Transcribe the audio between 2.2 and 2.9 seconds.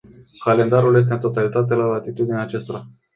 acestora.